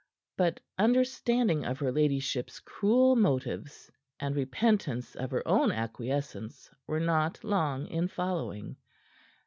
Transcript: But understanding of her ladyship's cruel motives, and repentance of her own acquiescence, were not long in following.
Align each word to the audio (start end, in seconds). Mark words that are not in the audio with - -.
But 0.35 0.59
understanding 0.79 1.63
of 1.63 1.77
her 1.77 1.91
ladyship's 1.91 2.59
cruel 2.59 3.15
motives, 3.15 3.91
and 4.19 4.35
repentance 4.35 5.13
of 5.15 5.29
her 5.29 5.47
own 5.47 5.71
acquiescence, 5.71 6.71
were 6.87 6.99
not 6.99 7.43
long 7.43 7.85
in 7.85 8.07
following. 8.07 8.77